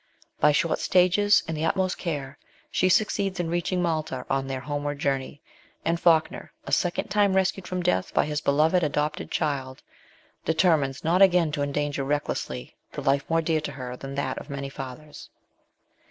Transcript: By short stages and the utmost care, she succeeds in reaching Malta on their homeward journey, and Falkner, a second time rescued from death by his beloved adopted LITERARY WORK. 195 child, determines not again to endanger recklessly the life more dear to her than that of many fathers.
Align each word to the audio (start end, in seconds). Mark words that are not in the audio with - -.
By 0.39 0.51
short 0.51 0.79
stages 0.79 1.43
and 1.47 1.55
the 1.55 1.63
utmost 1.65 1.99
care, 1.99 2.39
she 2.71 2.89
succeeds 2.89 3.39
in 3.39 3.51
reaching 3.51 3.83
Malta 3.83 4.25
on 4.31 4.47
their 4.47 4.61
homeward 4.61 4.97
journey, 4.97 5.43
and 5.85 5.99
Falkner, 5.99 6.51
a 6.65 6.71
second 6.71 7.09
time 7.09 7.35
rescued 7.35 7.67
from 7.67 7.83
death 7.83 8.11
by 8.11 8.25
his 8.25 8.41
beloved 8.41 8.81
adopted 8.81 9.27
LITERARY 9.27 9.57
WORK. 9.63 9.75
195 10.41 10.41
child, 10.41 10.43
determines 10.43 11.03
not 11.03 11.21
again 11.21 11.51
to 11.51 11.61
endanger 11.61 12.03
recklessly 12.03 12.75
the 12.93 13.03
life 13.03 13.29
more 13.29 13.43
dear 13.43 13.61
to 13.61 13.73
her 13.73 13.95
than 13.95 14.15
that 14.15 14.39
of 14.39 14.49
many 14.49 14.69
fathers. 14.69 15.29